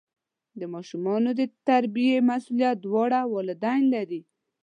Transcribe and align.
د 0.59 0.61
ماشومانو 0.73 1.29
د 1.39 1.41
تربیې 1.67 2.17
مسؤلیت 2.29 2.77
دواړه 2.85 3.19
والدین 3.33 3.81
لري. 3.95 4.21